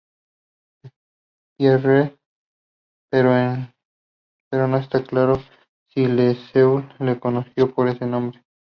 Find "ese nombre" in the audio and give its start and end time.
7.87-8.43